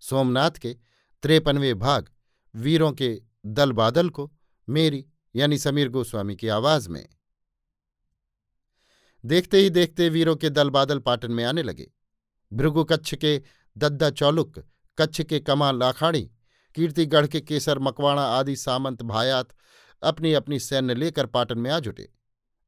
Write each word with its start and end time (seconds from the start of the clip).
सोमनाथ 0.00 0.50
के 0.50 0.76
त्रेपनवे 1.22 1.74
भाग, 1.74 2.08
वीरों 2.56 2.92
के 2.92 3.22
दल 3.46 3.72
बादल 3.72 4.10
को 4.10 4.32
मेरी 4.68 5.06
यानी 5.36 5.58
समीर 5.58 5.88
गोस्वामी 5.88 6.36
की 6.36 6.48
आवाज़ 6.48 6.88
में। 6.88 7.08
देखते 9.24 9.58
ही 9.58 9.70
देखते 9.70 10.08
वीरों 10.08 10.36
के 10.36 10.50
दल 10.50 10.70
बादल 10.70 10.98
पाटन 10.98 11.32
में 11.32 11.44
आने 11.44 11.62
लगे। 11.62 11.90
भृगु 12.52 12.84
कच्छ 12.84 13.14
के 13.14 13.42
दद्दा 13.78 14.10
चौलुक, 14.10 14.58
कच्छ 14.98 15.22
के 15.22 15.40
कमाल 15.40 15.78
लाखाड़ी 15.78 16.30
कीर्तिगढ़ 16.74 17.26
के 17.26 17.40
केसर 17.40 17.78
मकवाणा 17.78 18.22
आदि 18.22 18.56
सामंत 18.56 19.02
भायात 19.02 19.48
अपनी 20.02 20.32
अपनी 20.32 20.58
सैन्य 20.58 20.94
लेकर 20.94 21.26
पाटन 21.26 21.58
में 21.58 21.70
आ 21.70 21.78
जुटे। 21.78 22.12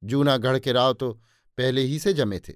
जूनागढ़ 0.04 0.58
के 0.58 0.72
राव 0.72 0.92
तो 0.92 1.12
पहले 1.58 1.80
ही 1.80 1.98
से 1.98 2.12
जमे 2.12 2.38
थे। 2.38 2.52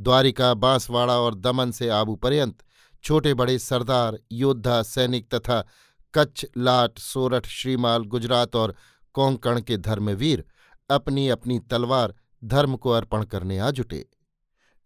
द्वारिका, 0.00 0.54
बांसवाड़ा 0.54 1.18
और 1.18 1.34
दमन 1.34 1.70
से 1.70 1.88
आबू 1.88 2.16
पर्यंत 2.16 2.64
छोटे 3.02 3.34
बड़े 3.34 3.58
सरदार, 3.58 4.18
योद्धा, 4.32 4.82
सैनिक 4.82 5.34
तथा 5.34 5.66
कच्छ 6.14 6.46
लाट, 6.58 6.98
सोरठ, 6.98 7.46
श्रीमाल, 7.46 8.04
गुजरात 8.04 8.56
और 8.56 8.74
कोंकण 9.12 9.60
के 9.60 9.76
धर्मवीर 9.76 10.44
अपनी 10.90 11.28
अपनी 11.28 11.58
तलवार 11.58 12.14
धर्म 12.44 12.76
को 12.76 12.90
अर्पण 12.90 13.24
करने 13.24 13.58
आ 13.58 13.70
जुटे। 13.70 14.06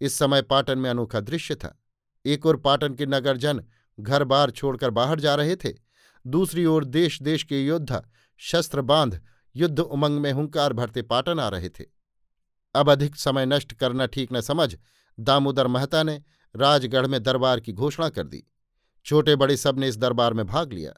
इस 0.00 0.18
समय 0.18 0.42
पाटन 0.42 0.78
में 0.78 0.90
अनोखा 0.90 1.20
दृश्य 1.20 1.54
था। 1.54 1.82
एक 2.26 2.46
ओर 2.46 2.56
पाटन 2.56 2.94
के 2.94 3.06
नगरजन 3.06 3.64
घर 4.00 4.24
बार 4.24 4.50
छोड़कर 4.50 4.90
बाहर 4.90 5.20
जा 5.20 5.34
रहे 5.34 5.56
थे, 5.56 5.72
दूसरी 6.26 6.64
ओर 6.64 6.84
देश 6.84 7.22
देश 7.22 7.42
के 7.42 7.66
योद्धा 7.66 8.02
शस्त्र 8.36 8.80
बाँध, 8.80 9.20
युद्ध 9.56 9.80
उमंग 9.80 10.18
में 10.20 10.32
हुंकार 10.32 10.72
भरते 10.72 11.02
पाटन 11.02 11.40
आ 11.40 11.48
रहे 11.48 11.68
थे। 11.68 11.84
अब 12.74 12.90
अधिक 12.90 13.16
समय 13.16 13.46
नष्ट 13.46 13.72
करना 13.72 14.06
ठीक 14.06 14.32
न 14.32 14.40
समझ 14.40 14.76
दामोदर 15.20 15.66
महता 15.66 16.02
ने 16.02 16.22
राजगढ़ 16.56 17.06
में 17.06 17.22
दरबार 17.22 17.60
की 17.60 17.72
घोषणा 17.72 18.08
कर 18.08 18.26
दी। 18.26 18.44
छोटे 19.04 19.36
बड़े 19.36 19.56
सबने 19.56 19.88
इस 19.88 19.96
दरबार 19.96 20.34
में 20.34 20.46
भाग 20.46 20.72
लिया। 20.72 20.92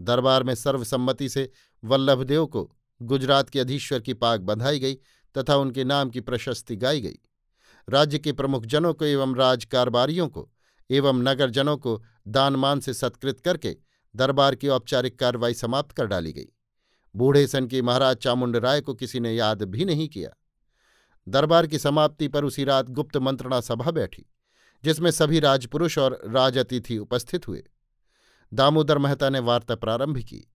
दरबार 0.00 0.42
में 0.42 0.54
सर्वसम्मति 0.54 1.28
से 1.28 1.50
वल्लभदेव 1.84 2.46
को 2.46 2.76
गुजरात 3.02 3.50
के 3.50 3.60
अधीश्वर 3.60 4.00
की 4.00 4.14
पाक 4.14 4.40
बंधाई 4.40 4.78
गई 4.78 4.94
तथा 5.38 5.56
उनके 5.56 5.84
नाम 5.84 6.10
की 6.10 6.20
प्रशस्ति 6.20 6.76
गाई 6.76 7.00
गई। 7.00 7.18
राज्य 7.88 8.18
के 8.18 8.32
प्रमुख 8.32 8.66
जनों 8.66 8.94
को 8.94 9.04
एवं 9.04 9.34
राजकारबारियों 9.36 10.28
को 10.28 10.50
एवं 10.90 11.22
नगरजनों 11.22 11.76
को 11.76 12.02
दानमान 12.28 12.80
से 12.80 12.94
सत्कृत 12.94 13.40
करके 13.40 13.76
दरबार 14.16 14.54
की 14.54 14.68
औपचारिक 14.68 15.18
कार्रवाई 15.18 15.54
समाप्त 15.54 15.92
कर 15.92 16.06
डाली 16.06 16.32
गई। 16.32 16.48
बूढ़े 17.16 17.46
सन 17.46 17.66
की 17.66 17.82
महाराज 17.82 18.16
चामुंड 18.16 18.56
राय 18.56 18.80
को 18.80 18.94
किसी 18.94 19.20
ने 19.20 19.32
याद 19.32 19.62
भी 19.62 19.84
नहीं 19.84 20.08
किया। 20.08 20.30
दरबार 21.28 21.66
की 21.66 21.78
समाप्ति 21.78 22.28
पर 22.28 22.44
उसी 22.44 22.64
रात 22.64 22.88
गुप्त 22.88 23.16
मंत्रणा 23.16 23.60
सभा 23.60 23.90
बैठी। 23.90 24.26
जिसमें 24.84 25.10
सभी 25.10 25.40
राजपुरुष 25.40 25.98
और 25.98 26.20
राजअतिथि 26.24 26.98
उपस्थित 26.98 27.48
हुए। 27.48 27.64
दामोदर 28.54 28.98
मेहता 28.98 29.28
ने 29.28 29.38
वार्ता 29.38 29.74
प्रारंभ 29.74 30.18
की। 30.18 30.52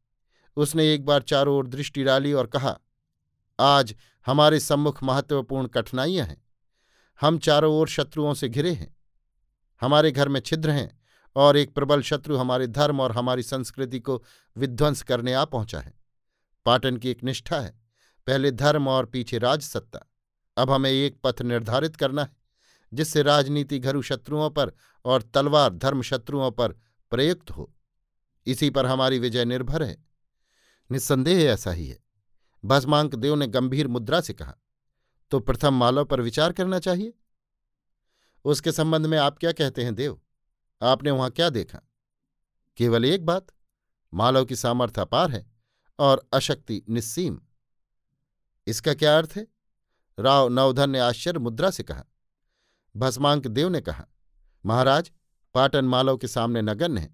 उसने 0.55 0.93
एक 0.93 1.05
बार 1.05 1.21
चारों 1.21 1.57
ओर 1.57 1.67
दृष्टि 1.67 2.03
डाली 2.03 2.33
और 2.33 2.47
कहा, 2.47 2.79
आज 3.59 3.95
हमारे 4.25 4.59
सम्मुख 4.59 5.03
महत्वपूर्ण 5.03 5.67
कठिनाइयाँ 5.67 6.27
हैं। 6.27 6.45
हम 7.21 7.37
चारों 7.37 7.75
ओर 7.75 7.87
शत्रुओं 7.87 8.33
से 8.33 8.49
घिरे 8.49 8.71
हैं। 8.71 8.97
हमारे 9.81 10.11
घर 10.11 10.29
में 10.29 10.39
छिद्र 10.39 10.69
हैं 10.69 11.01
और 11.35 11.57
एक 11.57 11.75
प्रबल 11.75 12.01
शत्रु 12.01 12.37
हमारे 12.37 12.67
धर्म 12.67 13.01
और 13.01 13.11
हमारी 13.11 13.43
संस्कृति 13.43 13.99
को 13.99 14.23
विध्वंस 14.57 15.01
करने 15.01 15.33
आ 15.33 15.45
पहुँचा 15.45 15.79
है। 15.79 15.93
पाटन 16.65 16.97
की 16.97 17.09
एक 17.09 17.23
निष्ठा 17.23 17.59
है। 17.59 17.79
पहले 18.27 18.51
धर्म 18.51 18.87
और 18.87 19.05
पीछे 19.05 19.37
राजसत्ता। 19.37 19.99
अब 20.57 20.71
हमें 20.71 20.91
एक 20.91 21.19
पथ 21.23 21.41
निर्धारित 21.41 21.95
करना 21.95 22.23
है। 22.23 22.34
जिससे 22.95 23.21
राजनीति 23.21 23.79
घरु 23.79 24.01
शत्रुओं 24.01 24.49
पर 24.49 24.71
और 25.05 25.21
तलवार 25.21 25.73
धर्म 25.73 26.01
शत्रुओं 26.01 26.51
पर 26.51 26.73
प्रयुक्त 27.11 27.51
हो। 27.51 27.73
इसी 28.45 28.69
पर 28.69 28.85
हमारी 28.85 29.19
विजय 29.19 29.45
निर्भर 29.45 29.83
है। 29.83 29.97
निस्संदेह 30.91 31.51
ऐसा 31.51 31.71
ही 31.71 31.87
है। 31.87 31.99
भस्मांक 32.65 33.15
देव 33.15 33.35
ने 33.35 33.47
गंभीर 33.47 33.87
मुद्रा 33.87 34.21
से 34.21 34.33
कहा 34.33 34.55
तो 35.31 35.39
प्रथम 35.39 35.73
मालव 35.73 36.05
पर 36.05 36.21
विचार 36.21 36.51
करना 36.51 36.79
चाहिए? 36.79 37.13
उसके 38.45 38.71
संबंध 38.71 39.05
में 39.05 39.17
आप 39.17 39.37
क्या 39.37 39.51
कहते 39.51 39.83
हैं 39.83 39.95
देव? 39.95 40.21
आपने 40.81 41.11
वहाँ 41.11 41.29
क्या 41.29 41.49
देखा? 41.49 41.79
केवल 42.77 43.05
एक 43.05 43.25
बात, 43.25 43.47
मालव 44.13 44.45
की 44.45 44.55
सामर्थ्य 44.55 45.01
अपार 45.01 45.31
है 45.31 45.51
और 45.99 46.27
अशक्ति 46.33 46.81
निस्सीम। 46.89 47.39
इसका 48.67 48.93
क्या 48.93 49.17
अर्थ 49.17 49.33
है? 49.35 49.47
राव 50.19 50.49
नवधन 50.49 50.89
ने 50.89 50.99
आश्चर्य 50.99 51.39
मुद्रा 51.39 51.71
से 51.71 51.83
कहा 51.83 52.05
भस्मांक 52.97 53.47
देव 53.47 53.69
ने 53.69 53.81
कहा, 53.81 54.05
महाराज, 54.65 55.11
पाटन 55.53 55.85
मालव 55.85 56.17
के 56.17 56.27
सामने 56.27 56.61
नगन 56.61 56.97
है। 56.97 57.13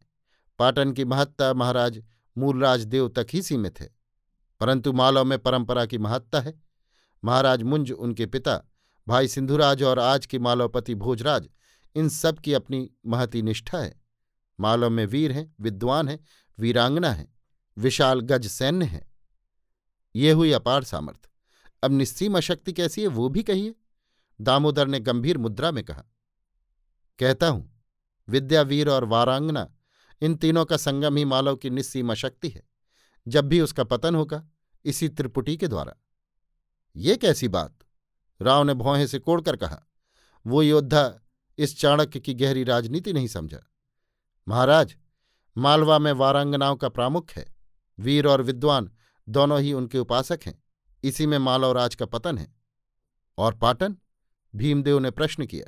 पाटन 0.59 0.91
की 0.91 1.05
महत्ता 1.05 1.53
महाराज 1.53 2.03
मूलराज 2.37 2.81
देव 2.81 3.09
तक 3.09 3.27
ही 3.33 3.41
सीमित 3.41 3.79
है। 3.79 3.95
परंतु 4.59 4.93
मालव 4.93 5.25
में 5.25 5.39
परंपरा 5.39 5.85
की 5.85 5.97
महत्ता 5.97 6.39
है। 6.39 6.61
महाराज 7.23 7.63
मुंज 7.63 7.91
उनके 7.91 8.25
पिता, 8.25 8.61
भाई 9.07 9.27
सिंधुराज 9.27 9.83
और 9.83 9.99
आज 9.99 10.25
के 10.25 10.39
मालवपति 10.39 10.95
भोजराज, 10.95 11.49
इन 11.95 12.09
सब 12.09 12.39
की 12.39 12.53
अपनी 12.53 12.89
महती 13.07 13.41
निष्ठा 13.41 13.77
है। 13.77 14.01
मालव 14.59 14.89
में 14.89 15.05
वीर 15.05 15.31
हैं, 15.31 15.55
विद्वान 15.61 16.09
हैं, 16.09 16.25
वीरांगना 16.59 17.11
है, 17.11 17.33
विशाल 17.77 18.19
गज 18.19 18.47
सैन्य 18.47 18.85
है। 18.85 19.11
ये 20.15 20.31
हुई 20.31 20.51
अपार 20.51 20.83
सामर्थ्य 20.83 21.29
अब 21.83 21.91
निस्सीम 21.91 22.37
अशक्ति 22.37 22.73
कैसी 22.73 23.01
है, 23.01 23.07
वो 23.07 23.29
भी 23.29 23.43
कहिए। 23.43 23.75
दामोदर 24.41 24.87
ने 24.87 24.99
गंभीर 24.99 25.37
मुद्रा 25.37 25.71
में 25.71 25.83
कहा, 25.83 26.03
कहता 27.19 27.47
हूँ, 27.47 27.83
विद्यावीर 28.29 28.89
और 28.89 29.03
वारांगना, 29.03 29.75
इन 30.21 30.35
तीनों 30.35 30.65
का 30.65 30.77
संगम 30.77 31.15
ही 31.15 31.25
मालव 31.25 31.55
की 31.55 31.69
निस्सीमा 31.69 32.13
शक्ति 32.13 32.49
है। 32.49 32.63
जब 33.27 33.45
भी 33.45 33.61
उसका 33.61 33.83
पतन 33.83 34.15
होगा, 34.15 34.47
इसी 34.85 35.09
त्रिपुटी 35.09 35.57
के 35.57 35.67
द्वारा। 35.67 35.93
ये 36.95 37.15
कैसी 37.15 37.47
बात? 37.47 37.79
राव 38.41 38.63
ने 38.63 38.73
भौहें 38.73 39.07
से 39.07 39.19
कोड़कर 39.19 39.55
कहा, 39.55 39.83
वो 40.47 40.63
योद्धा 40.63 41.21
इस 41.57 41.79
चाणक्य 41.79 42.19
की 42.19 42.33
गहरी 42.33 42.63
राजनीति 42.63 43.13
नहीं 43.13 43.27
समझा। 43.27 43.59
महाराज, 44.47 44.95
मालवा 45.57 45.99
में 45.99 46.11
वारांगनाओं 46.11 46.75
का 46.75 46.89
प्रामुख 46.89 47.31
है। 47.31 47.55
वीर 47.99 48.27
और 48.27 48.41
विद्वान 48.41 48.91
दोनों 49.29 49.61
ही 49.61 49.73
उनके 49.73 49.99
उपासक 49.99 50.39
हैं। 50.45 50.63
इसी 51.03 51.25
में 51.25 51.37
मालव 51.37 51.72
राज 51.72 51.95
का 51.95 52.05
पतन 52.05 52.37
है। 52.37 52.55
और 53.37 53.55
पाटन? 53.55 53.97
भीमदेव 54.53 54.99
ने 54.99 55.11
प्रश्न 55.11 55.45
किया, 55.45 55.65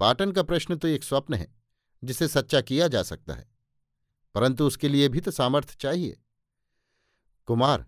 पाटन 0.00 0.32
का 0.32 0.42
प्रश्न 0.42 0.76
तो 0.76 0.88
एक 0.88 1.04
स्वप्न 1.04 1.34
है, 1.34 1.52
जिसे 2.02 2.28
सच्चा 2.28 2.60
किया 2.60 2.88
जा 2.88 3.02
सकता 3.02 3.34
है, 3.34 3.46
परंतु 4.34 4.66
उसके 4.66 4.88
लिए 4.88 5.08
भी 5.08 5.20
तो 5.20 5.30
सामर्थ्य 5.30 5.76
चाहिए। 5.80 6.20
कुमार, 7.48 7.86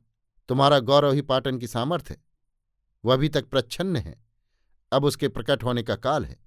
तुम्हारा 0.48 0.78
गौरव 0.80 1.12
ही 1.12 1.22
पाटन 1.22 1.58
की 1.58 1.66
सामर्थ्य 1.66 2.14
है, 2.14 2.22
वह 3.04 3.14
अभी 3.14 3.28
तक 3.28 3.48
प्रच्छन्न 3.48 3.96
है, 3.96 4.16
अब 4.92 5.04
उसके 5.04 5.28
प्रकट 5.28 5.64
होने 5.64 5.82
का 5.82 5.96
काल 5.96 6.24
है। 6.24 6.38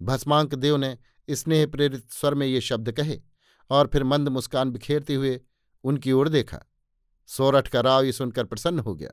भस्मांक 0.00 0.54
देव 0.54 0.76
ने 0.76 0.96
स्नेह 1.28 1.66
प्रेरित 1.66 2.10
स्वर 2.10 2.34
में 2.34 2.46
ये 2.46 2.60
शब्द 2.60 2.90
कहे 2.92 3.20
और 3.70 3.86
फिर 3.86 4.04
मंद 4.04 4.28
मुस्कान 4.28 4.70
बिखेरते 4.70 5.14
हुए 5.14 5.40
उनकी 5.84 6.12
ओर 6.12 6.28
देखा। 6.28 6.58
सोरठ 7.28 7.68
का 7.68 7.80
राव 7.80 8.02
ये 8.02 8.12
सुनकर 8.12 8.44
प्रसन्न 8.44 8.80
हो 8.80 8.94
गया। 8.94 9.10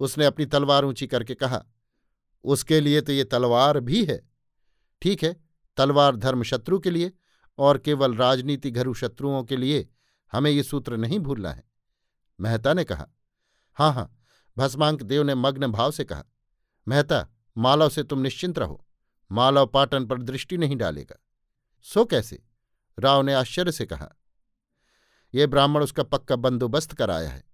उसने 0.00 0.26
अपनी 0.26 0.46
तलवार 0.46 0.84
ऊँची 0.84 1.06
करके 1.06 1.34
कहा 1.34 1.64
उसके 2.44 2.80
लिए 2.80 3.00
तो 3.00 3.12
ये 3.12 3.24
तलवार 3.24 3.80
भी 3.80 4.04
है। 4.04 4.20
ठीक 5.02 5.22
है, 5.24 5.36
तलवार 5.78 6.16
धर्म 6.16 6.42
शत्रु 6.42 6.78
के 6.78 6.90
लिए 6.90 7.12
और 7.58 7.78
केवल 7.78 8.14
राजनीति 8.14 8.70
घरु 8.70 8.94
शत्रुओं 8.94 9.42
के 9.44 9.56
लिए 9.56 9.88
हमें 10.32 10.50
ये 10.50 10.62
सूत्र 10.62 10.96
नहीं 10.96 11.18
भूलना 11.18 11.52
है। 11.52 11.64
मेहता 12.38 12.72
ने 12.74 12.84
कहा 12.84 13.08
हाँ 13.78 13.92
हाँ 13.92 14.10
भस्मांक 14.56 15.02
देव 15.02 15.22
ने 15.22 15.34
मग्न 15.34 15.66
भाव 15.66 15.90
से 15.90 16.04
कहा, 16.04 16.24
मेहता, 16.86 17.26
मालव 17.56 17.88
से 17.88 18.02
तुम 18.02 18.18
निश्चिंत 18.18 18.58
रहो, 18.58 18.84
मालव 19.30 19.66
पाटन 19.66 20.06
पर 20.06 20.22
दृष्टि 20.22 20.56
नहीं 20.58 20.76
डालेगा। 20.76 21.18
सो 21.86 22.04
कैसे? 22.04 22.42
राव 22.98 23.22
ने 23.22 23.34
आश्चर्य 23.34 23.72
से 23.72 23.86
कहा 23.86 24.08
यह 25.34 25.46
ब्राह्मण 25.46 25.82
उसका 25.82 26.02
पक्का 26.02 26.36
बंदोबस्त 26.36 26.92
कराया 26.92 27.30
है। 27.30 27.44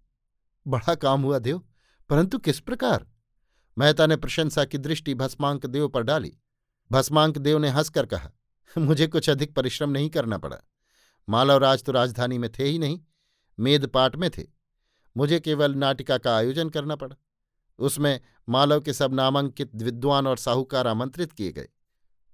बड़ा 0.66 0.94
काम 0.94 1.22
हुआ 1.22 1.38
देव, 1.38 1.62
परंतु 2.10 2.38
किस 2.38 2.60
प्रकार? 2.60 3.06
मेहता 3.78 4.06
ने 4.06 4.16
प्रशंसा 4.16 4.64
की 4.64 4.78
दृष्टि 4.78 5.14
भस्मांक 5.14 5.66
देव 5.66 5.88
पर 5.88 6.02
डाली। 6.02 6.32
भस्मांक 6.90 7.38
देव 7.38 7.58
ने 7.58 7.68
हंसकर 7.68 8.06
कहा, 8.06 8.30
मुझे 8.78 9.06
कुछ 9.06 9.30
अधिक 9.30 9.54
परिश्रम 9.54 9.90
नहीं 9.90 10.10
करना 10.10 10.38
पड़ा। 10.38 10.58
मालवराज 11.28 11.82
तो 11.82 11.92
राजधानी 11.92 12.38
में 12.38 12.50
थे 12.52 12.64
ही 12.64 12.78
नहीं 12.78 13.00
मेदपाट 13.58 14.16
में 14.16 14.30
थे। 14.30 14.46
मुझे 15.16 15.40
केवल 15.40 15.74
नाटिका 15.74 16.18
का 16.18 16.36
आयोजन 16.36 16.68
करना 16.68 16.96
पड़ा। 16.96 17.16
उसमें 17.78 18.20
मालव 18.48 18.80
के 18.80 18.92
सब 18.92 19.14
नामांकित 19.14 19.70
विद्वान 19.74 20.26
और 20.26 20.36
साहूकार 20.36 20.86
आमंत्रित 20.86 21.32
किए 21.32 21.52
गए। 21.52 21.68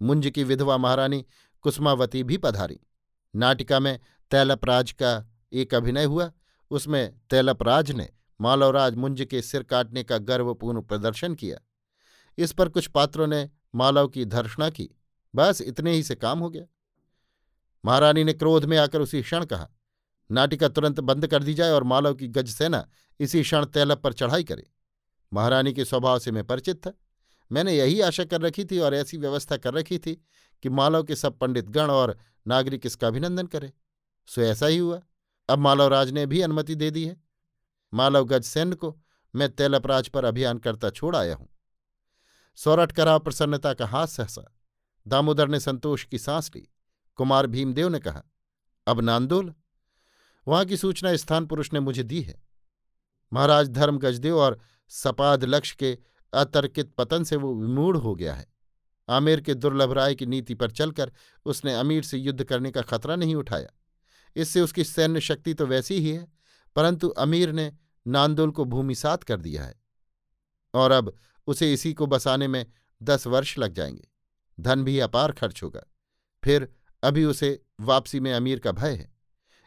मुंज 0.01 0.31
की 0.35 0.45
विधवा 0.45 0.77
महारानी 0.77 1.25
कुसुमावती 1.65 2.23
भी 2.23 2.37
पधारी। 2.37 2.81
नाटिका 3.35 3.81
में 3.81 3.99
तैलपराज 4.31 4.93
का 4.93 5.33
एक 5.53 5.75
अभिनय 5.75 6.05
हुआ, 6.05 6.31
उसमें 6.71 7.21
तैलपराज 7.31 7.91
ने 7.93 8.09
मालवराज 8.41 8.95
मुंज 8.95 9.27
के 9.31 9.43
सिर 9.43 9.63
काटने 9.63 10.03
का 10.03 10.19
गर्वपूर्ण 10.19 10.81
प्रदर्शन 10.81 11.35
किया। 11.35 11.59
इस 12.39 12.53
पर 12.53 12.69
कुछ 12.69 12.87
पात्रों 12.87 13.27
ने 13.27 13.49
मालव 13.75 14.09
की 14.09 14.25
धर्षणा 14.25 14.69
की। 14.71 14.89
बस 15.35 15.61
इतने 15.61 15.93
ही 15.93 16.03
से 16.03 16.15
काम 16.15 16.39
हो 16.39 16.51
गया। 16.51 16.65
महारानी 17.85 18.25
ने 18.25 18.33
क्रोध 18.33 18.65
में 18.65 18.77
आकर 18.79 19.01
उसी 19.01 19.23
क्षण 19.23 19.45
कहा, 19.45 19.69
नाटिका 20.31 20.69
तुरंत 20.69 21.01
बंद 21.01 21.27
कर 21.27 21.43
दी 21.43 21.55
जाए 21.55 21.71
और 21.71 21.85
मालव 21.85 22.15
की 22.15 22.29
गज 22.29 22.49
सेना 22.49 22.87
इसी 23.21 23.43
क्षण 23.43 23.65
तैलब 23.65 23.99
पर 23.99 24.13
चढ़ाई 24.13 24.45
करे। 24.45 24.67
महारानी 25.33 25.73
के 25.73 25.85
स्वभाव 25.85 26.19
से 26.19 26.31
मैं 26.31 26.45
परिचित 26.45 26.77
था। 26.77 26.93
मैंने 27.51 27.73
यही 27.73 28.01
आशा 28.01 28.25
कर 28.25 28.41
रखी 28.41 28.65
थी 28.65 28.79
और 28.79 28.95
ऐसी 28.95 29.17
व्यवस्था 29.17 29.57
कर 29.57 29.75
रखी 29.75 29.99
थी 29.99 30.15
कि 30.63 30.69
मालव 30.69 31.03
के 31.03 31.17
सब 31.17 31.39
पंडित 31.39 31.69
गण 31.69 31.91
और 31.91 32.17
नागरिक 32.47 32.87
इसका 32.87 33.07
अभिनंदन 33.07 33.47
करे। 33.47 33.73
सो 34.29 34.43
ऐसा 34.43 34.67
ही 34.67 34.79
हुआ। 34.79 35.01
अब 35.49 35.59
मालवराज 35.59 36.11
ने 36.11 36.27
भी 36.27 36.41
अनुमति 36.41 36.75
दे 36.75 36.91
दी 36.91 37.05
है। 37.05 37.17
मालव 37.95 38.41
सैन्य 38.41 38.77
को 38.77 38.97
मैं 39.35 39.49
तैलपराज 39.49 40.09
पर 40.09 40.25
अभियान 40.25 40.59
करता 40.59 40.91
छोड़ 40.91 41.17
आया 41.17 41.35
हूँ। 41.35 41.49
सौरठ 42.59 42.93
कराव 42.93 43.19
प्रसन्नता 43.19 43.73
का 43.75 43.87
हाथ 43.87 44.07
सहसा। 44.07 44.45
दामोदर 45.07 45.49
ने 45.49 45.61
संतोष 45.61 46.05
की 46.05 46.19
सांस 46.19 46.51
ली। 46.55 46.69
कुमार 47.19 47.47
भीमदेव 47.47 47.89
ने 47.89 47.99
कहा, 47.99 48.23
अब 48.87 49.01
नांदोल? 49.01 49.53
वहाँ 50.47 50.65
की 50.65 50.77
सूचना 50.77 51.15
स्थान 51.17 51.47
पुरुष 51.47 51.73
ने 51.73 51.81
मुझे 51.81 52.03
दी 52.03 52.21
है। 52.23 52.43
महाराज 53.33 53.69
धर्म 53.69 53.99
गजदेव 53.99 54.39
और 54.39 54.59
सपाद 54.89 55.45
लक्ष्य 55.45 55.77
के 55.79 55.99
अतर्कित 56.33 56.93
पतन 56.99 57.25
से 57.25 57.37
वो 57.37 57.55
विमूढ़ 57.55 57.97
हो 57.97 58.15
गया 58.15 58.35
है। 58.35 58.47
आमेर 59.09 59.41
के 59.41 59.55
दुर्लभ 59.55 59.93
राय 59.93 60.15
की 60.15 60.27
नीति 60.27 60.55
पर 60.55 60.71
चलकर 60.71 61.13
उसने 61.47 61.75
अमीर 61.75 62.03
से 62.03 62.19
युद्ध 62.19 62.45
करने 62.45 62.71
का 62.71 62.83
खतरा 62.83 63.17
नहीं 63.17 63.35
उठाया। 63.35 63.69
इससे 64.37 64.61
उसकी 64.61 64.85
सैन्य 64.85 65.21
शक्ति 65.21 65.55
तो 65.55 65.67
वैसी 65.67 65.95
ही 65.95 66.11
है, 66.11 66.27
परंतु 66.77 67.09
अमीर 67.09 67.53
ने 67.53 67.73
नांदोल 68.07 68.51
को 68.51 68.65
भूमिसात 68.65 69.23
कर 69.23 69.41
दिया 69.41 69.65
है 69.65 69.75
और 70.75 70.91
अब 70.91 71.17
उसे 71.47 71.73
इसी 71.73 71.93
को 71.95 72.07
बसाने 72.07 72.49
में 72.49 72.67
दस 73.03 73.27
वर्ष 73.27 73.59
लग 73.59 73.73
जाएँगे। 73.73 74.09
धन 74.61 74.85
भी 74.85 74.99
अपार 74.99 75.33
खर्च 75.33 75.63
होगा। 75.63 75.83
फिर 76.45 76.69
अभी 77.03 77.25
उसे 77.25 77.63
वापसी 77.81 78.21
में 78.21 78.33
अमीर 78.33 78.59
का 78.59 78.73
भय 78.73 78.95
है। 78.95 79.15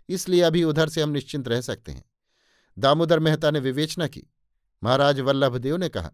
इसलिए 0.10 0.42
अभी 0.42 0.64
उधर 0.64 0.90
से 0.90 1.02
हम 1.02 1.10
निश्चिंत 1.10 1.48
रह 1.48 1.62
सकते 1.62 1.92
हैं। 1.92 2.06
दामोदर 2.80 3.20
मेहता 3.20 3.52
ने 3.52 3.60
विवेचना 3.60 4.08
की। 4.08 4.24
महाराज 4.84 5.20
वल्लभदेव 5.20 5.78
ने 5.78 5.90
कहा, 5.90 6.12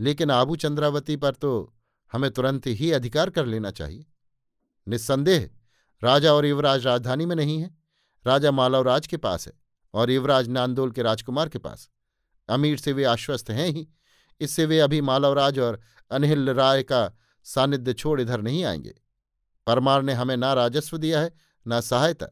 लेकिन 0.00 0.30
आबू 0.30 0.56
चंद्रावती 0.56 1.16
पर 1.16 1.34
तो 1.34 1.74
हमें 2.12 2.30
तुरंत 2.30 2.66
ही 2.66 2.92
अधिकार 2.92 3.30
कर 3.30 3.46
लेना 3.46 3.70
चाहिए। 3.70 4.06
निस्संदेह, 4.88 5.50
राजा 6.02 6.32
और 6.32 6.46
युवराज 6.46 6.86
राजधानी 6.86 7.26
में 7.26 7.36
नहीं 7.36 7.62
है। 7.62 7.76
राजा 8.26 8.50
मालवराज 8.50 9.06
के 9.06 9.16
पास 9.16 9.46
है। 9.46 9.52
और 9.96 10.10
युवराज 10.10 10.48
नांदोल 10.48 10.90
के 10.90 11.02
राजकुमार 11.02 11.48
के 11.48 11.58
पास। 11.58 11.88
अमीर 12.48 12.78
से 12.78 12.92
वे 12.92 13.04
आश्वस्त 13.04 13.50
हैं 13.50 13.68
ही। 13.68 13.88
इससे 14.40 14.64
वे 14.66 14.80
अभी 14.80 15.00
मालवराज 15.00 15.58
और 15.58 15.80
अनहिल 16.10 16.50
राय 16.50 16.82
का 16.82 17.10
सानिध्य 17.46 17.92
छोड़ 17.92 18.20
इधर 18.20 18.40
नहीं 18.40 18.64
आएँगे। 18.64 18.94
परमार 19.66 20.02
ने 20.02 20.12
हमें 20.12 20.36
ना 20.36 20.52
राजस्व 20.52 20.98
दिया 20.98 21.20
है, 21.20 21.32
ना 21.66 21.80
सहायता। 21.80 22.26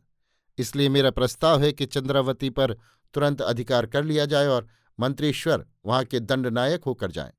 इसलिए 0.58 0.88
मेरा 0.88 1.10
प्रस्ताव 1.10 1.62
है 1.62 1.72
कि 1.72 1.86
चंद्रावती 1.86 2.50
पर 2.50 2.74
तुरंत 3.14 3.42
अधिकार 3.42 3.86
कर 3.86 4.04
लिया 4.04 4.26
जाए 4.26 4.46
और 4.46 4.68
मंत्रीश्वर 5.00 5.66
वहाँ 5.86 6.04
के 6.04 6.20
दंडनायक 6.20 6.84
होकर 6.84 7.10
जाएँ। 7.10 7.32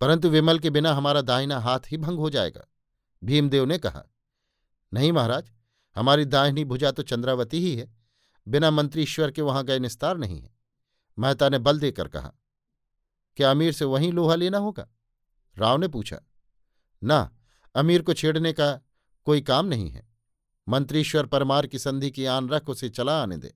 परंतु 0.00 0.28
विमल 0.28 0.58
के 0.58 0.70
बिना 0.70 0.92
हमारा 0.94 1.20
दाहिना 1.20 1.58
हाथ 1.58 1.80
ही 1.86 1.96
भंग 1.96 2.18
हो 2.18 2.30
जाएगा, 2.30 2.66
भीमदेव 3.24 3.64
ने 3.64 3.78
कहा। 3.78 4.02
नहीं 4.94 5.12
महाराज, 5.12 5.50
हमारी 5.96 6.24
दाहिनी 6.24 6.64
भुजा 6.64 6.90
तो 6.90 7.02
चंद्रावती 7.02 7.60
ही 7.60 7.76
है। 7.76 7.99
बिना 8.50 8.70
मंत्रीश्वर 8.70 9.30
के 9.30 9.42
वहाँ 9.42 9.64
गए 9.64 9.78
निस्तार 9.78 10.16
नहीं 10.18 10.40
है। 10.40 10.50
मेहता 11.18 11.48
ने 11.48 11.58
बल 11.58 11.78
देकर 11.78 12.08
कहा, 12.08 12.32
क्या 13.36 13.50
अमीर 13.50 13.72
से 13.72 13.84
वहीं 13.84 14.12
लोहा 14.12 14.34
लेना 14.34 14.58
होगा? 14.58 14.88
राव 15.58 15.78
ने 15.78 15.88
पूछा, 15.88 16.20
ना, 17.04 17.36
अमीर 17.74 18.02
को 18.02 18.12
छेड़ने 18.12 18.52
का 18.52 18.72
कोई 19.24 19.40
काम 19.40 19.66
नहीं 19.66 19.90
है। 19.90 20.08
मंत्रीश्वर 20.68 21.26
परमार 21.26 21.66
की 21.66 21.78
संधि 21.78 22.10
की 22.10 22.24
आन 22.24 22.48
रख 22.48 22.68
उसे 22.68 22.88
चला 22.88 23.22
आने 23.22 23.36
दे। 23.36 23.54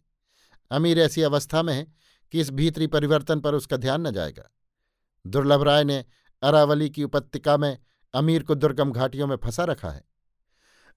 अमीर 0.70 0.98
ऐसी 0.98 1.22
अवस्था 1.22 1.62
में 1.62 1.74
है 1.74 1.94
कि 2.32 2.40
इस 2.40 2.50
भीतरी 2.50 2.86
परिवर्तन 2.86 3.40
पर 3.40 3.54
उसका 3.54 3.76
ध्यान 3.76 4.06
न 4.06 4.10
जाएगा। 4.10 4.50
दुर्लभ 5.26 5.62
राय 5.62 5.84
ने 5.84 6.04
अरावली 6.42 6.90
की 6.90 7.04
उपत्यका 7.04 7.56
में 7.56 7.78
अमीर 8.14 8.42
को 8.42 8.54
दुर्गम 8.54 8.92
घाटियों 8.92 9.26
में 9.26 9.36
फंसा 9.36 9.64
रखा 9.64 9.90
है। 9.90 10.04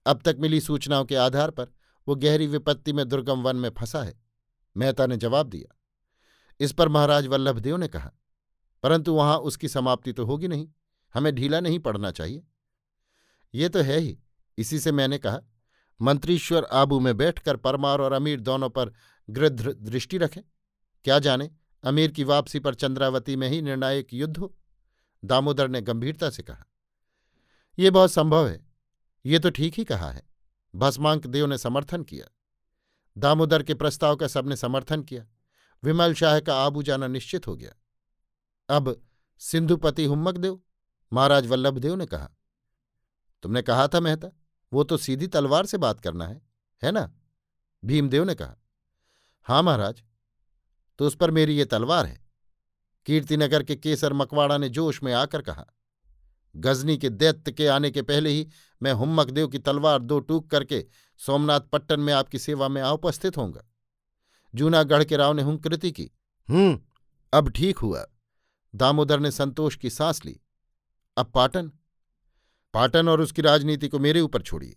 अब 0.06 0.22
तक 0.24 0.36
मिली 0.38 0.60
सूचनाओं 0.60 1.04
के 1.04 1.16
आधार 1.16 1.50
पर 1.50 1.68
वो 2.08 2.14
गहरी 2.16 2.46
विपत्ति 2.46 2.92
में 2.92 3.08
दुर्गम 3.08 3.42
वन 3.42 3.56
में 3.56 3.70
फंसा 3.70 4.02
है। 4.02 4.14
मेहता 4.76 5.06
ने 5.06 5.16
जवाब 5.16 5.48
दिया, 5.48 5.74
इस 6.60 6.72
पर 6.72 6.88
महाराज 6.88 7.26
वल्लभदेव 7.26 7.76
ने 7.76 7.88
कहा, 7.88 8.10
परंतु 8.84 9.14
वहाँ 9.14 9.36
उसकी 9.38 9.68
समाप्ति 9.68 10.12
तो 10.12 10.24
होगी 10.24 10.48
नहीं, 10.48 10.68
हमें 11.14 11.34
ढीला 11.34 11.60
नहीं 11.60 11.78
पड़ना 11.78 12.10
चाहिए। 12.10 12.42
ये 13.54 13.68
तो 13.68 13.80
है 13.80 13.98
ही, 13.98 14.18
इसी 14.58 14.78
से 14.78 14.92
मैंने 14.92 15.18
कहा, 15.18 15.40
मंत्रीश्वर 16.00 16.64
आबू 16.64 16.98
में 17.00 17.16
बैठकर 17.16 17.56
परमार 17.56 18.00
और 18.00 18.12
अमीर 18.12 18.40
दोनों 18.40 18.68
पर 18.70 18.92
गृध्र 19.28 19.72
दृष्टि 19.72 20.18
रखें। 20.18 20.42
क्या 21.04 21.18
जाने, 21.18 21.50
अमीर 21.84 22.10
की 22.10 22.24
वापसी 22.24 22.60
पर 22.60 22.74
चंद्रावती 22.74 23.36
में 23.36 23.48
ही 23.48 23.60
निर्णायक 23.62 24.14
युद्ध 24.14 24.36
हो? 24.36 24.54
दामोदर 25.22 25.68
ने 25.68 25.80
गंभीरता 25.82 26.30
से 26.30 26.42
कहा 26.42 26.64
यह 27.78 27.90
बहुत 27.90 28.12
संभव 28.12 28.48
है, 28.48 28.60
ये 29.24 29.38
तो 29.38 29.50
ठीक 29.50 29.74
ही 29.74 29.84
कहा 29.84 30.10
है। 30.10 30.22
भस्मांक 30.74 31.26
देव 31.26 31.46
ने 31.46 31.58
समर्थन 31.58 32.02
किया। 32.02 32.26
दामोदर 33.16 33.62
के 33.62 33.74
प्रस्ताव 33.74 34.16
का 34.16 34.26
सबने 34.26 34.56
समर्थन 34.56 35.02
किया। 35.02 35.26
विमल 35.82 36.14
शाह 36.14 36.38
का 36.40 36.54
आबू 36.56 36.82
जाना 36.82 37.06
निश्चित 37.06 37.46
हो 37.46 37.56
गया। 37.56 37.72
अब 38.68 39.00
सिंधुपति 39.40 40.04
हुम्मक 40.04 40.36
देव, 40.36 40.60
महाराज 41.12 41.46
वल्लभदेव 41.46 41.94
ने 41.94 42.06
कहा, 42.06 42.30
तुमने 43.42 43.62
कहा 43.62 43.88
था 43.88 44.00
मेहता, 44.00 44.28
वो 44.72 44.84
तो 44.84 44.96
सीधी 44.96 45.26
तलवार 45.26 45.66
से 45.66 45.78
बात 45.78 46.00
करना 46.00 46.26
है 46.26 46.40
है 46.82 46.92
ना? 46.92 47.12
भीमदेव 47.82 48.24
ने 48.24 48.34
कहा, 48.34 48.56
हाँ 49.46 49.62
महाराज 49.62 50.02
तो 50.98 51.06
उस 51.06 51.14
पर 51.16 51.30
मेरी 51.30 51.56
ये 51.56 51.64
तलवार 51.64 52.06
है। 52.06 52.20
कीर्तिनगर 53.06 53.62
के 53.62 53.76
केसर 53.76 54.12
मकवाड़ा 54.12 54.58
ने 54.58 54.68
जोश 54.68 55.02
में 55.02 55.12
आकर 55.12 55.42
कहा, 55.42 55.66
गजनी 56.56 56.96
के 56.98 57.08
दैत्य 57.08 57.52
के 57.52 57.66
आने 57.66 57.90
के 57.90 58.02
पहले 58.02 58.30
ही 58.30 58.48
मैं 58.82 58.92
हुम्मक 58.92 59.30
देव 59.30 59.48
की 59.48 59.58
तलवार 59.58 59.98
दो 59.98 60.20
टूक 60.20 60.50
करके 60.50 60.84
सोमनाथ 61.18 61.60
पट्टन 61.60 62.00
में 62.00 62.12
आपकी 62.12 62.38
सेवा 62.38 62.68
में 62.68 62.82
आ 62.82 62.90
उपस्थित 62.90 63.36
होऊँगा। 63.36 63.64
जूनागढ़ 64.54 65.04
के 65.04 65.16
राव 65.16 65.32
ने 65.32 65.42
हुंकृति 65.42 65.92
की। 65.92 66.10
हूँ, 66.50 66.92
अब 67.32 67.50
ठीक 67.50 67.78
हुआ। 67.78 68.06
दामोदर 68.74 69.20
ने 69.20 69.30
संतोष 69.30 69.76
की 69.76 69.90
सांस 69.90 70.24
ली। 70.24 70.40
अब 71.16 71.26
पाटन? 71.26 71.72
पाटन 72.74 73.08
और 73.08 73.20
उसकी 73.20 73.42
राजनीति 73.42 73.88
को 73.88 73.98
मेरे 73.98 74.20
ऊपर 74.20 74.42
छोड़िए। 74.42 74.76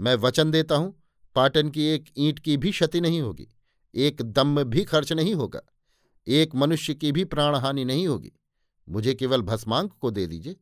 मैं 0.00 0.14
वचन 0.14 0.50
देता 0.50 0.76
हूँ, 0.76 1.02
पाटन 1.34 1.68
की 1.68 1.84
एक 1.84 2.10
ईंट 2.18 2.38
की 2.38 2.56
भी 2.56 2.70
क्षति 2.70 3.00
नहीं 3.00 3.20
होगी। 3.20 3.48
एक 3.94 4.22
दम 4.22 4.62
भी 4.62 4.84
खर्च 4.84 5.12
नहीं 5.12 5.34
होगा। 5.34 5.60
एक 6.26 6.54
मनुष्य 6.54 6.94
की 6.94 7.12
भी 7.12 7.24
प्राणहानि 7.24 7.84
नहीं 7.84 8.06
होगी। 8.08 8.32
मुझे 8.88 9.14
केवल 9.14 9.42
भस्मांक 9.42 9.92
को 10.00 10.10
दे 10.10 10.26
दीजिए। 10.26 10.56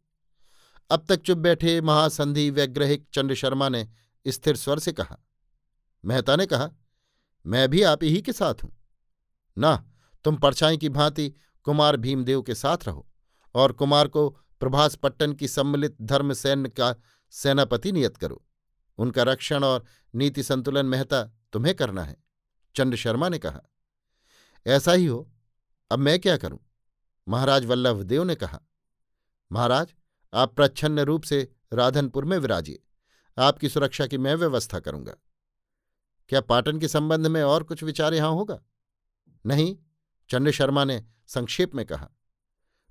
अब 0.93 1.05
तक 1.09 1.21
चुप 1.23 1.39
बैठे 1.39 1.81
महासंधि 1.81 2.49
वैग्रहिक 2.51 3.07
चंद्र 3.13 3.35
शर्मा 3.35 3.69
ने 3.69 3.87
स्थिर 4.27 4.57
स्वर 4.57 4.79
से 4.79 4.93
कहा, 4.93 5.17
मेहता 6.05 6.37
ने 6.37 6.47
कहा, 6.47 6.69
मैं 7.45 7.69
भी 7.69 7.83
आप 7.83 8.03
ही 8.05 8.21
के 8.23 8.33
साथ 8.33 8.63
हूँ। 8.65 8.73
ना, 9.57 9.77
तुम 10.25 10.37
परछाई 10.37 10.77
की 10.77 10.89
भांति 10.89 11.33
कुमार 11.67 11.97
भीमदेव 11.97 12.43
के 12.43 12.55
साथ 12.55 12.87
रहो 12.87 13.07
और 13.55 13.73
कुमार 13.73 14.09
को 14.09 14.29
प्रभास 14.61 14.95
पट्टन 14.95 15.33
की 15.33 15.49
सम्मिलित 15.49 15.97
धर्म 16.03 16.33
सैन्य 16.33 16.69
का 16.69 16.95
सेनापति 17.33 17.93
नियत 17.93 18.17
करो। 18.17 18.43
उनका 18.99 19.23
रक्षण 19.23 19.65
और 19.65 19.85
नीति 20.15 20.43
संतुलन 20.43 20.87
मेहता 20.87 21.23
तुम्हें 21.53 21.75
करना 21.75 22.05
है, 22.05 22.17
चंद्र 22.75 22.97
शर्मा 22.97 23.29
ने 23.29 23.39
कहा। 23.39 23.61
ऐसा 24.67 24.93
ही 24.93 25.07
हो, 25.07 25.31
अब 25.91 25.99
मैं 25.99 26.19
क्या 26.21 26.37
करूँ? 26.37 26.59
महाराज 27.27 27.65
वल्लभदेव 27.65 28.25
ने 28.25 28.35
कहा, 28.35 28.61
महाराज 29.51 29.95
आप 30.35 30.55
प्रच्छन्न 30.55 30.99
रूप 30.99 31.23
से 31.23 31.53
राधनपुर 31.73 32.25
में 32.25 32.39
विराजिए। 32.39 32.83
आपकी 33.39 33.69
सुरक्षा 33.69 34.07
की 34.07 34.19
मैं 34.19 34.35
व्यवस्था 34.35 34.81
करूँगा। 34.81 35.15
क्या 36.29 36.41
पाटन 36.41 36.79
के 36.79 36.89
संबंध 36.89 37.27
में 37.27 37.43
और 37.43 37.63
कुछ 37.63 37.83
विचार 37.83 38.15
यहाँ 38.15 38.31
होगा? 38.31 38.63
नहीं, 39.47 39.77
चंद्र 40.31 40.51
शर्मा 40.51 40.85
ने 40.85 41.05
संक्षेप 41.27 41.75
में 41.75 41.87
कहा। 41.87 42.11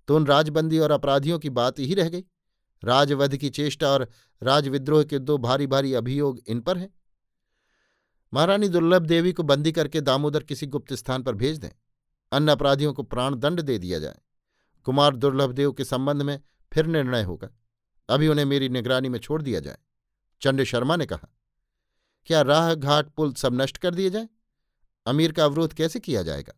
तो 0.07 0.15
उन 0.15 0.25
राजबंदी 0.25 0.79
और 0.79 0.91
अपराधियों 0.91 1.39
की 1.39 1.49
बात 1.49 1.79
ही 1.79 1.93
रह 1.93 2.09
गई। 2.09 2.23
राजवध 2.83 3.37
की 3.37 3.49
चेष्टा 3.49 3.89
और 3.89 4.09
राजविद्रोह 4.43 5.03
के 5.03 5.19
दो 5.19 5.37
भारी 5.37 5.67
भारी 5.67 5.93
अभियोग 5.93 6.39
इन 6.47 6.61
पर 6.61 6.77
हैं। 6.77 6.93
महारानी 8.33 8.69
दुर्लभ 8.69 9.01
देवी 9.01 9.33
को 9.33 9.43
बंदी 9.43 9.71
करके 9.71 10.01
दामोदर 10.01 10.43
किसी 10.43 10.67
गुप्त 10.67 10.93
स्थान 10.93 11.23
पर 11.23 11.35
भेज 11.35 11.57
दें। 11.57 11.69
अन्य 12.31 12.51
अपराधियों 12.51 12.93
को 12.93 13.03
प्राण 13.03 13.35
दंड 13.35 13.61
दे 13.61 13.77
दिया 13.77 13.99
जाए। 13.99 14.17
कुमार 14.83 15.15
दुर्लभदेव 15.15 15.71
के 15.71 15.85
संबंध 15.85 16.21
में 16.21 16.39
फिर 16.73 16.85
निर्णय 16.85 17.23
होगा। 17.23 17.49
अभी 18.09 18.27
उन्हें 18.27 18.45
मेरी 18.45 18.69
निगरानी 18.69 19.09
में 19.09 19.19
छोड़ 19.19 19.41
दिया 19.41 19.59
जाए। 19.59 19.77
चंड 20.41 20.63
शर्मा 20.63 20.95
ने 20.95 21.05
कहा, 21.05 21.27
क्या 22.25 22.41
राह 22.41 22.73
घाट 22.75 23.09
पुल 23.09 23.33
सब 23.33 23.61
नष्ट 23.61 23.77
कर 23.77 23.95
दिए 23.95 24.09
जाए? 24.09 24.29
अमीर 25.05 25.31
का 25.31 25.45
अवरोध 25.45 25.73
कैसे 25.73 25.99
किया 25.99 26.23
जाएगा? 26.23 26.53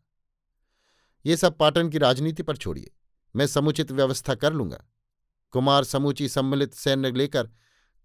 ये 1.25 1.37
सब 1.37 1.57
पाटन 1.57 1.89
की 1.89 1.97
राजनीति 1.97 2.43
पर 2.43 2.57
छोड़िए। 2.57 2.91
मैं 3.35 3.47
समुचित 3.47 3.91
व्यवस्था 3.91 4.35
कर 4.35 4.53
लूँगा। 4.53 4.83
कुमार 5.51 5.83
समूची 5.83 6.29
सम्मिलित 6.29 6.73
सैन्य 6.73 7.11
लेकर 7.11 7.49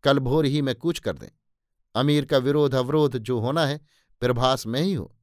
कल 0.02 0.18
भोर 0.18 0.44
ही 0.44 0.62
में 0.62 0.74
कूच 0.74 0.98
कर 0.98 1.18
दें। 1.18 1.28
अमीर 1.94 2.24
का 2.24 2.38
विरोध 2.38 2.74
अवरोध 2.74 3.18
जो 3.18 3.38
होना 3.40 3.66
है, 3.66 3.80
प्रभास 4.20 4.66
में 4.66 4.80
ही 4.80 4.94
हो। 4.94 5.16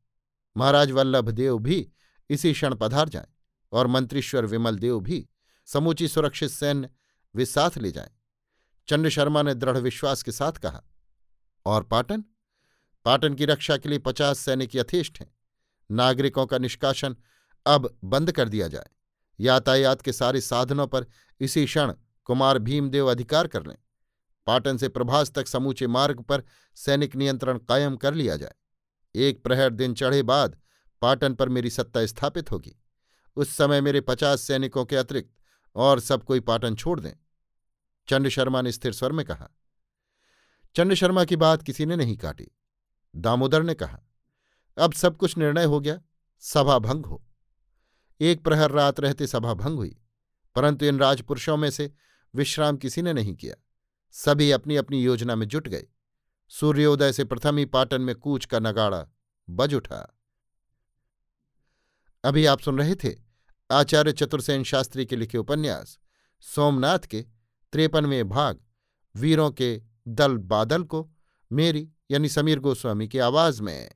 महाराज 0.57 0.91
वल्लभ 0.91 1.29
देव 1.29 1.59
भी 1.59 1.91
इसी 2.29 2.53
क्षण 2.53 2.75
पधार 2.75 3.09
जाए 3.09 3.27
और 3.71 3.87
मंत्रीश्वर 3.87 4.45
विमल 4.45 4.77
देव 4.77 4.99
भी 4.99 5.29
समूची 5.65 6.07
सुरक्षित 6.07 6.51
सैन्य 6.51 6.89
वे 7.35 7.45
साथ 7.45 7.77
ले 7.77 7.91
जाएँ। 7.91 8.09
चंद्र 8.87 9.09
शर्मा 9.09 9.41
ने 9.41 9.53
दृढ़ 9.55 9.77
विश्वास 9.77 10.23
के 10.23 10.31
साथ 10.31 10.51
कहा, 10.51 10.81
और 11.65 11.83
पाटन? 11.83 12.23
पाटन 13.05 13.33
की 13.33 13.45
रक्षा 13.45 13.77
के 13.77 13.89
लिए 13.89 13.99
पचास 13.99 14.39
सैनिक 14.39 14.75
यथेष्ट 14.75 15.19
हैं। 15.19 15.33
नागरिकों 15.89 16.45
का 16.45 16.57
निष्कासन 16.57 17.15
अब 17.65 17.97
बंद 18.03 18.31
कर 18.31 18.49
दिया 18.49 18.67
जाए। 18.67 18.89
यातायात 19.39 20.01
के 20.01 20.13
सारे 20.13 20.41
साधनों 20.41 20.87
पर 20.87 21.05
इसी 21.41 21.65
क्षण 21.65 21.93
कुमार 22.23 22.59
भीमदेव 22.59 23.11
अधिकार 23.11 23.47
कर 23.47 23.65
लें। 23.65 23.75
पाटन 24.47 24.77
से 24.77 24.89
प्रभास 24.89 25.31
तक 25.31 25.47
समूचे 25.47 25.87
मार्ग 25.87 26.21
पर 26.21 26.43
सैनिक 26.77 27.15
नियंत्रण 27.15 27.57
कायम 27.57 27.95
कर 27.95 28.13
लिया 28.13 28.35
जाए। 28.37 28.53
एक 29.15 29.43
प्रहर 29.43 29.69
दिन 29.69 29.93
चढ़े 29.93 30.23
बाद 30.23 30.59
पाटन 31.01 31.33
पर 31.33 31.49
मेरी 31.49 31.69
सत्ता 31.69 32.05
स्थापित 32.05 32.51
होगी। 32.51 32.75
उस 33.37 33.55
समय 33.57 33.81
मेरे 33.81 34.01
पचास 34.01 34.41
सैनिकों 34.41 34.85
के 34.85 34.95
अतिरिक्त 34.95 35.31
और 35.75 35.99
सब 35.99 36.23
कोई 36.23 36.39
पाटन 36.39 36.75
छोड़ 36.75 36.99
दें। 36.99 37.13
चंड 38.07 38.29
शर्मा 38.29 38.61
ने 38.61 38.71
स्थिर 38.71 38.93
स्वर 38.93 39.11
में 39.11 39.25
कहा। 39.25 39.49
चंड 40.75 40.93
शर्मा 40.93 41.25
की 41.25 41.35
बात 41.35 41.61
किसी 41.61 41.85
ने 41.85 41.95
नहीं 41.95 42.17
काटी। 42.17 42.47
दामोदर 43.15 43.63
ने 43.63 43.73
कहा, 43.73 43.99
अब 44.77 44.93
सब 44.93 45.17
कुछ 45.17 45.37
निर्णय 45.37 45.63
हो 45.63 45.79
गया। 45.79 46.01
सभा 46.39 46.79
भंग 46.79 47.05
हो। 47.05 47.25
एक 48.21 48.43
प्रहर 48.43 48.71
रात 48.71 48.99
रहते 48.99 49.27
सभा 49.27 49.53
भंग 49.53 49.77
हुई, 49.77 50.01
परंतु 50.55 50.85
इन 50.85 50.99
राजपुरुषों 50.99 51.57
में 51.57 51.69
से 51.69 51.91
विश्राम 52.35 52.77
किसी 52.77 53.01
ने 53.01 53.13
नहीं 53.13 53.35
किया। 53.35 53.55
सभी 54.11 54.51
अपनी 54.51 54.75
अपनी 54.75 55.03
योजना 55.03 55.35
में 55.35 55.47
जुट 55.47 55.67
गए। 55.67 55.87
सूर्योदय 56.49 57.13
से 57.13 57.23
प्रथम 57.23 57.57
ही 57.57 57.65
पाटन 57.65 58.01
में 58.01 58.15
कूच 58.15 58.45
का 58.45 58.59
नगाड़ा 58.59 59.07
बज 59.49 59.73
उठा। 59.73 60.19
अभी 62.23 62.45
आप 62.45 62.59
सुन 62.59 62.77
रहे 62.77 62.95
थे 62.95 63.24
आचार्य 63.71 64.11
चतुर्सेन 64.11 64.63
शास्त्री 64.63 65.05
के 65.05 65.15
लिखे 65.15 65.37
उपन्यास, 65.37 65.99
सोमनाथ 66.41 66.99
के 66.99 67.25
त्रेपनवें 67.73 68.29
भाग, 68.29 68.59
वीरों 69.15 69.51
के 69.51 69.81
दल 70.07 70.37
बादल 70.37 70.83
को, 70.83 71.11
मेरी 71.51 71.89
यानी 72.11 72.29
समीर 72.29 72.59
गोस्वामी 72.59 73.07
की 73.07 73.19
आवाज़ 73.19 73.61
में। 73.61 73.91